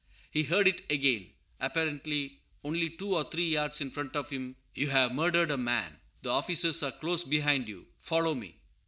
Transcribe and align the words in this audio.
He 0.31 0.41
heard 0.41 0.67
it 0.67 0.81
again, 0.91 1.29
apparently 1.59 2.39
only 2.63 2.89
two 2.89 3.13
or 3.13 3.23
three 3.23 3.49
yards 3.49 3.81
in 3.81 3.91
front 3.91 4.15
of 4.15 4.31
him 4.31 4.55
"You 4.73 4.89
have 4.89 5.13
murdered 5.13 5.51
a 5.51 5.57
man; 5.57 5.99
the 6.23 6.29
officers 6.31 6.81
are 6.81 6.91
close 6.91 7.23
behind 7.23 7.67
you; 7.67 7.85
follow 7.99 8.33
me!" 8.33 8.57